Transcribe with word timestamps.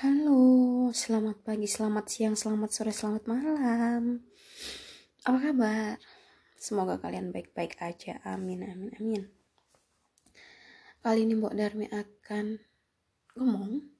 Halo, 0.00 0.88
selamat 0.96 1.44
pagi, 1.44 1.68
selamat 1.68 2.08
siang, 2.08 2.32
selamat 2.32 2.72
sore, 2.72 2.88
selamat 2.88 3.28
malam. 3.28 4.24
Apa 5.28 5.38
kabar? 5.52 6.00
Semoga 6.56 6.96
kalian 6.96 7.28
baik-baik 7.28 7.76
aja. 7.84 8.16
Amin, 8.24 8.64
amin, 8.64 8.96
amin. 8.96 9.28
Kali 11.04 11.28
ini 11.28 11.36
Mbok 11.36 11.52
Darmi 11.52 11.84
akan 11.92 12.56
ngomong, 13.36 13.92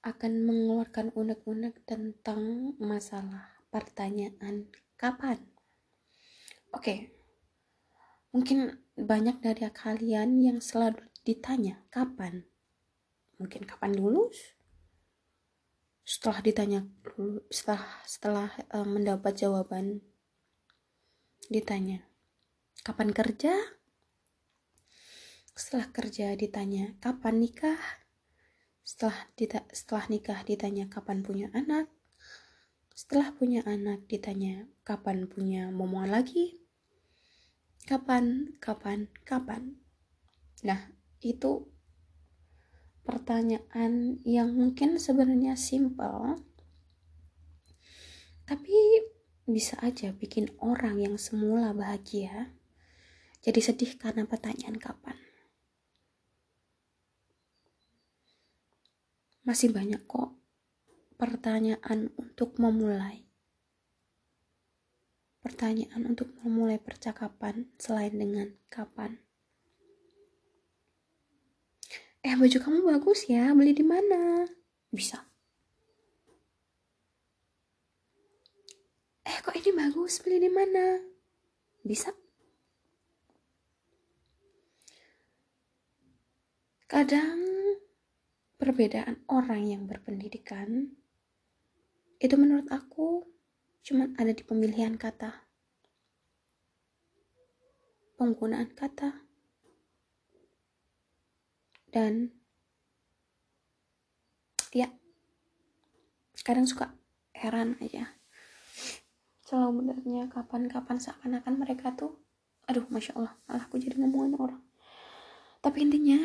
akan 0.00 0.32
mengeluarkan 0.48 1.12
unek-unek 1.12 1.84
tentang 1.84 2.72
masalah 2.80 3.52
pertanyaan 3.68 4.72
kapan. 4.96 5.36
Oke, 6.72 7.12
mungkin 8.32 8.80
banyak 8.96 9.44
dari 9.44 9.68
kalian 9.68 10.40
yang 10.40 10.64
selalu 10.64 11.04
ditanya 11.20 11.84
kapan. 11.92 12.48
Mungkin 13.36 13.68
kapan 13.68 13.92
lulus? 13.92 14.61
Setelah 16.02 16.42
ditanya 16.42 16.80
setelah 17.50 17.82
setelah 18.02 18.48
uh, 18.74 18.86
mendapat 18.86 19.38
jawaban 19.38 20.02
ditanya 21.46 22.02
kapan 22.82 23.14
kerja? 23.14 23.54
Setelah 25.54 25.94
kerja 25.94 26.34
ditanya 26.34 26.98
kapan 26.98 27.38
nikah? 27.38 27.78
Setelah 28.82 29.30
dita 29.38 29.62
setelah 29.70 30.10
nikah 30.10 30.40
ditanya 30.42 30.90
kapan 30.90 31.22
punya 31.22 31.48
anak? 31.54 31.86
Setelah 32.92 33.32
punya 33.32 33.62
anak 33.64 34.04
ditanya 34.10 34.66
kapan 34.82 35.30
punya 35.30 35.70
momongan 35.70 36.18
lagi? 36.18 36.60
Kapan 37.86 38.58
kapan 38.58 39.06
kapan? 39.22 39.78
Nah 40.66 40.90
itu 41.22 41.71
pertanyaan 43.22 44.18
yang 44.26 44.50
mungkin 44.50 44.98
sebenarnya 44.98 45.54
simpel 45.54 46.42
tapi 48.42 48.74
bisa 49.46 49.78
aja 49.78 50.10
bikin 50.10 50.50
orang 50.58 50.98
yang 50.98 51.14
semula 51.14 51.70
bahagia 51.70 52.50
jadi 53.42 53.58
sedih 53.58 53.98
karena 53.98 54.22
pertanyaan 54.22 54.78
kapan. 54.78 55.18
Masih 59.42 59.74
banyak 59.74 60.06
kok 60.06 60.38
pertanyaan 61.18 62.14
untuk 62.14 62.54
memulai. 62.62 63.26
Pertanyaan 65.42 66.06
untuk 66.06 66.30
memulai 66.46 66.78
percakapan 66.78 67.66
selain 67.82 68.14
dengan 68.14 68.54
kapan 68.70 69.18
eh 72.22 72.38
baju 72.38 72.58
kamu 72.62 72.78
bagus 72.86 73.26
ya 73.26 73.50
beli 73.50 73.74
di 73.74 73.82
mana? 73.82 74.46
Bisa. 74.94 75.18
Eh 79.26 79.38
kok 79.42 79.58
ini 79.58 79.70
bagus 79.74 80.22
beli 80.22 80.38
di 80.38 80.50
mana? 80.50 81.02
Bisa. 81.82 82.14
Kadang 86.86 87.42
perbedaan 88.54 89.26
orang 89.26 89.66
yang 89.66 89.82
berpendidikan 89.90 90.94
itu 92.22 92.34
menurut 92.38 92.70
aku 92.70 93.26
cuma 93.82 94.14
ada 94.14 94.30
di 94.30 94.46
pemilihan 94.46 94.94
kata. 94.94 95.42
Penggunaan 98.14 98.70
kata 98.78 99.31
dan 101.92 102.32
ya 104.72 104.88
kadang 106.42 106.66
suka 106.66 106.96
heran 107.36 107.78
aja. 107.78 108.16
Selalu 109.44 109.84
benarnya 109.84 110.26
kapan-kapan 110.32 110.96
seakan-akan 110.98 111.54
mereka 111.60 111.92
tuh 111.92 112.18
aduh 112.66 112.88
masya 112.88 113.12
Allah 113.20 113.36
malah 113.46 113.68
aku 113.68 113.76
jadi 113.76 114.00
ngomongin 114.00 114.34
orang. 114.40 114.62
Tapi 115.62 115.78
intinya 115.84 116.18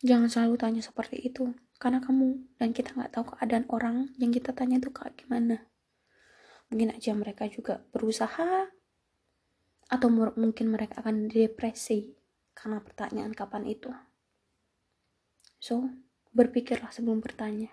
jangan 0.00 0.30
selalu 0.30 0.54
tanya 0.56 0.80
seperti 0.80 1.20
itu. 1.20 1.50
Karena 1.82 1.98
kamu 1.98 2.56
dan 2.62 2.70
kita 2.70 2.94
nggak 2.94 3.10
tahu 3.10 3.34
keadaan 3.34 3.66
orang 3.66 4.14
yang 4.22 4.30
kita 4.30 4.54
tanya 4.54 4.78
itu 4.78 4.94
kayak 4.94 5.18
gimana. 5.18 5.66
Mungkin 6.70 6.94
aja 6.94 7.10
mereka 7.12 7.50
juga 7.50 7.82
berusaha 7.90 8.70
atau 9.92 10.08
mungkin 10.40 10.72
mereka 10.72 11.04
akan 11.04 11.28
depresi 11.28 12.16
karena 12.56 12.80
pertanyaan 12.80 13.36
kapan 13.36 13.68
itu. 13.68 13.92
So, 15.60 15.92
berpikirlah 16.32 16.88
sebelum 16.88 17.20
bertanya. 17.20 17.68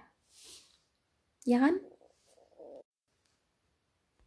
Ya 1.48 1.64
kan? 1.64 1.80